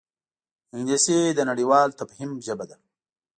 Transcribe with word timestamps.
انګلیسي 0.75 1.17
د 1.37 1.39
نړیوال 1.49 1.87
تفهیم 1.99 2.31
ژبه 2.45 2.65
ده 2.69 2.77